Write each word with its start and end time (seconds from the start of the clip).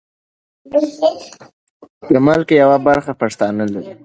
د 2.11 2.13
ملک 2.27 2.49
یوه 2.63 2.77
برخه 2.87 3.11
پښتانه 3.21 3.63
لري. 3.73 3.93